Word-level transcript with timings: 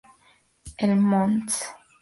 El 0.87 0.95
Mons. 1.11 1.63